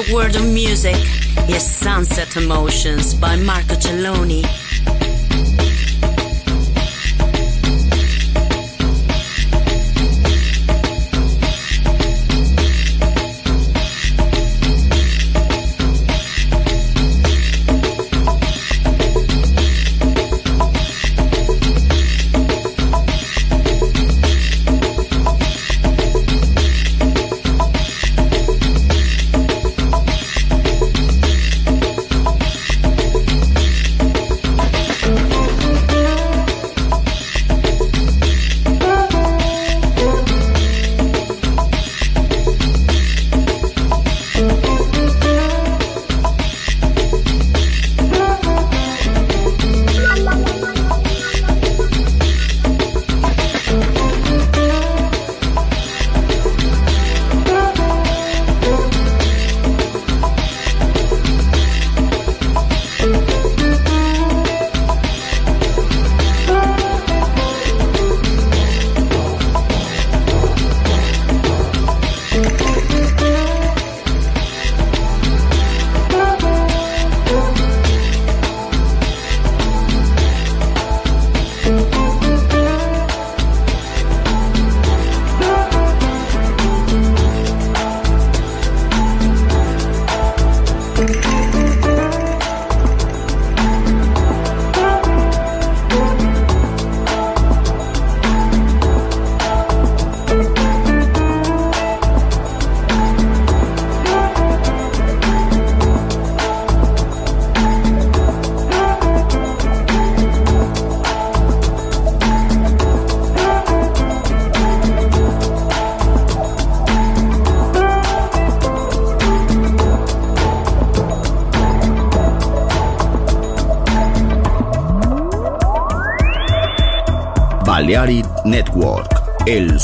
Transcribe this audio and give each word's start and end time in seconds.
The 0.00 0.14
world 0.14 0.34
of 0.34 0.46
Music 0.46 0.96
is 1.50 1.62
Sunset 1.62 2.34
Emotions 2.38 3.12
by 3.12 3.36
Marco 3.36 3.74
Celloni. 3.74 4.59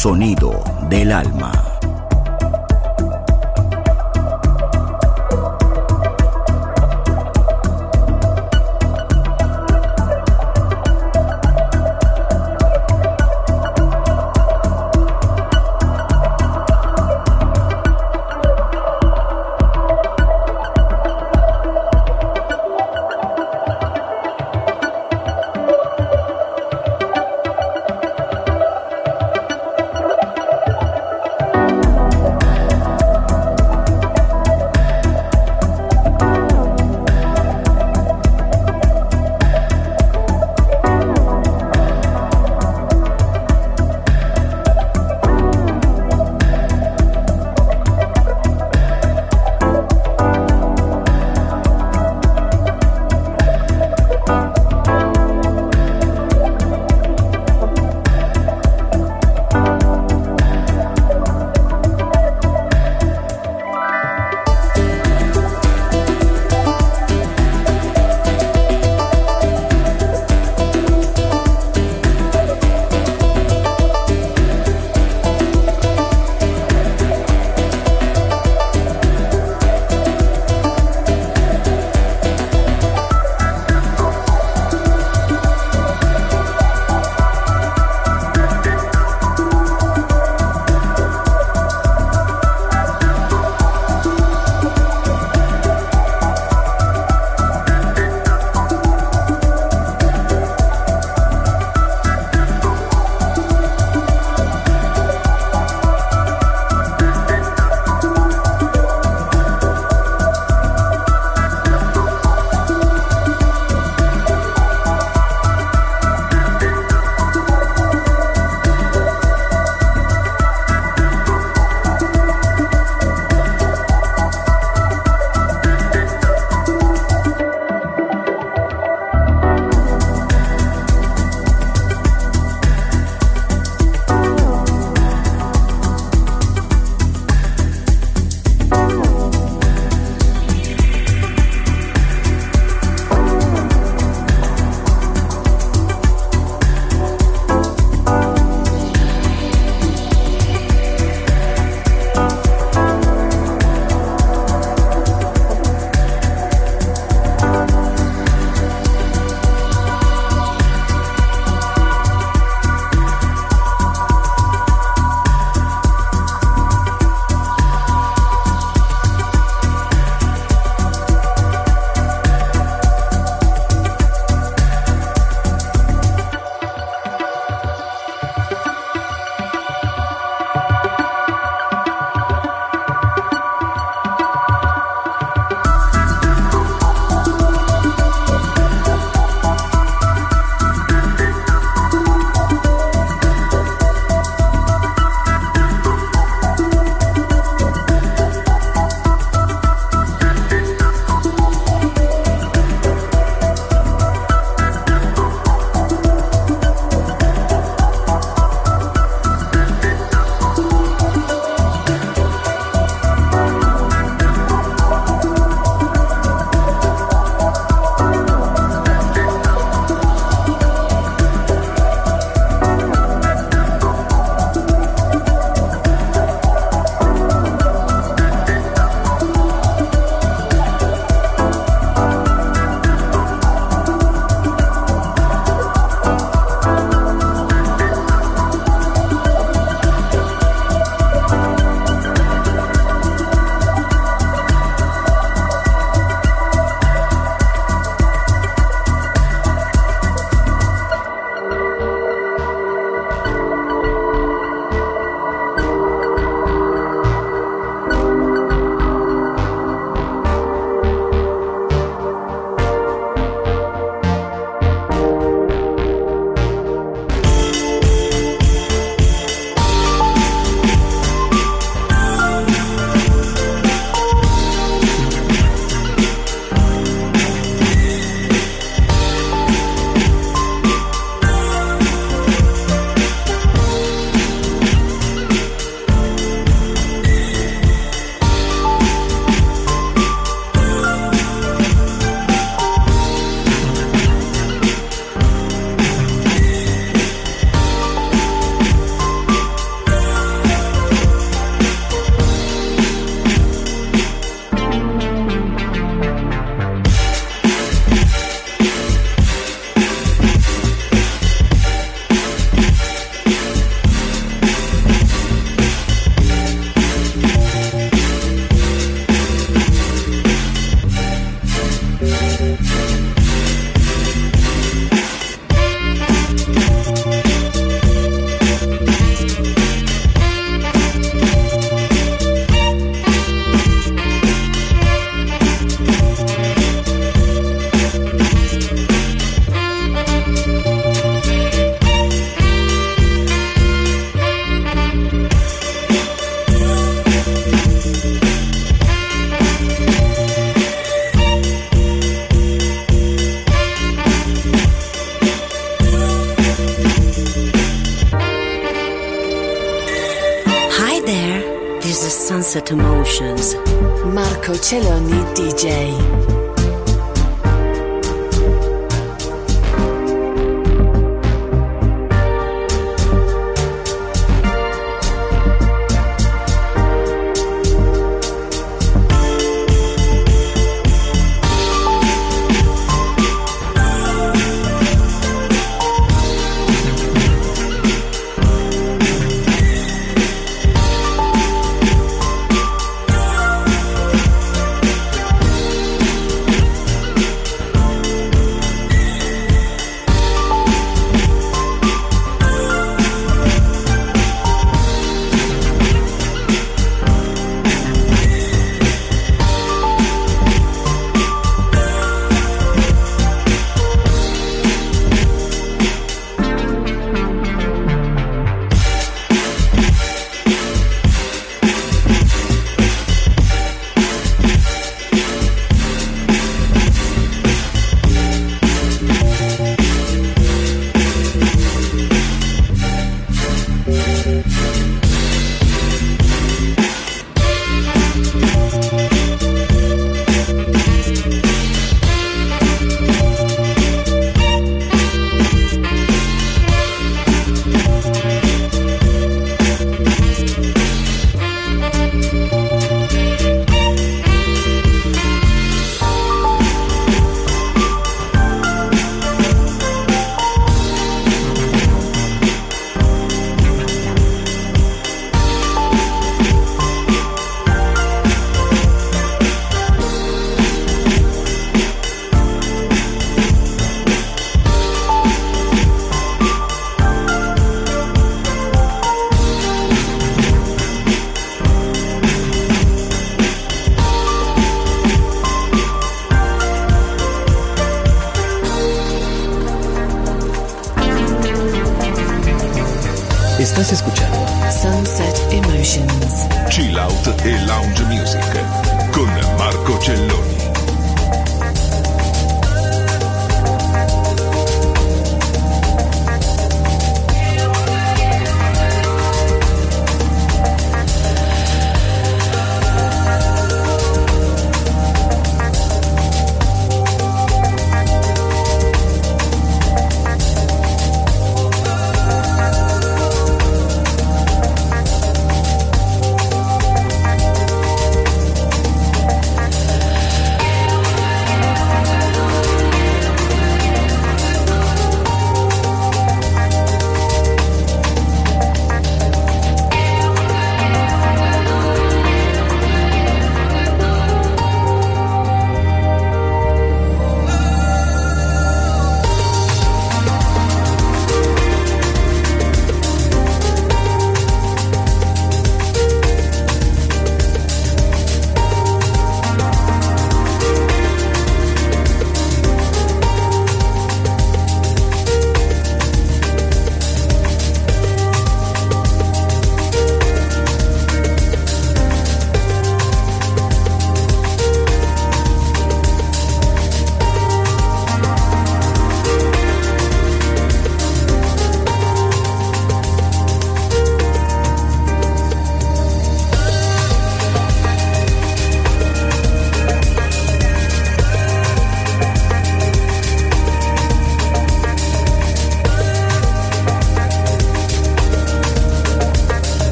Sonido 0.00 0.29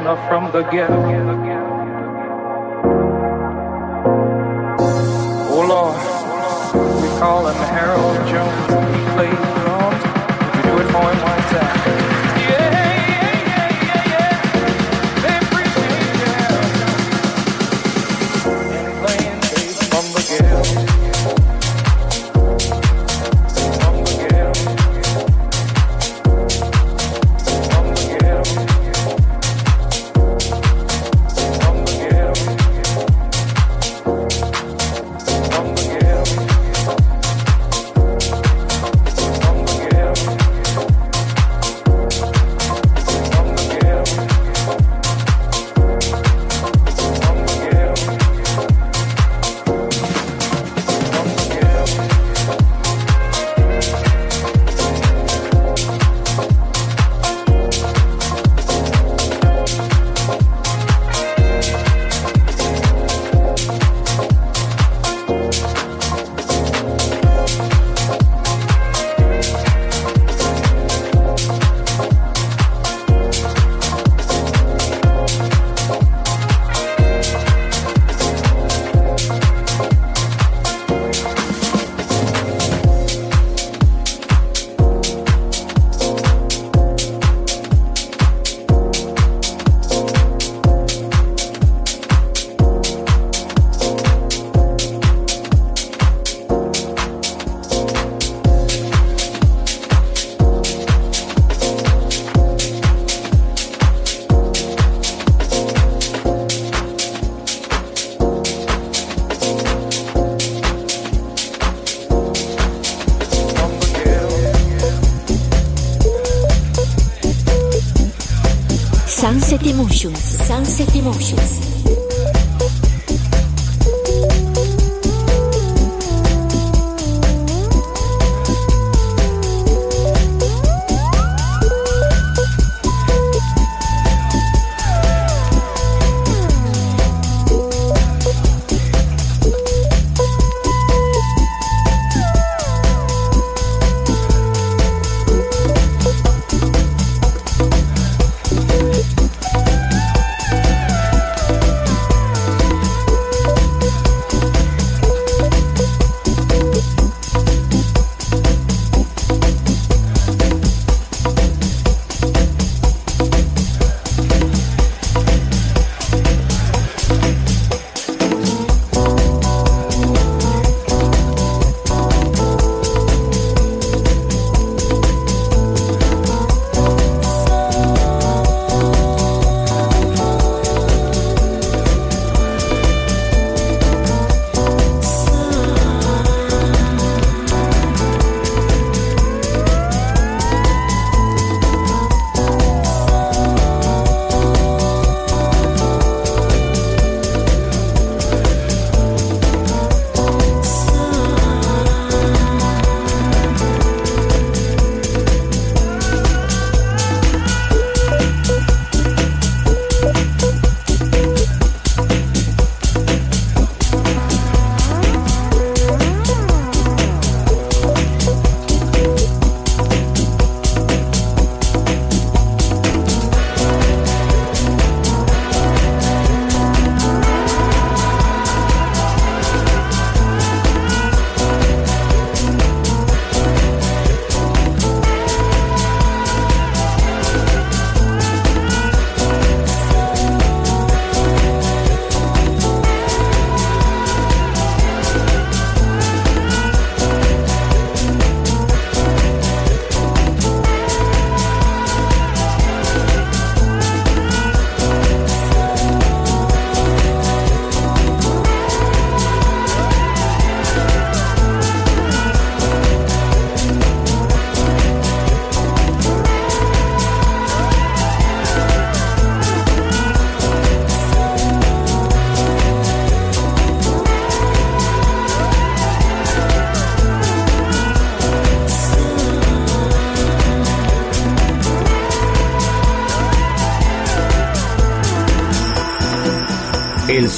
Sinner 0.00 0.16
from 0.28 0.50
the 0.52 0.62
ghetto. 0.70 1.29